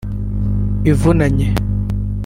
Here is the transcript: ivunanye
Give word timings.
ivunanye 0.91 1.47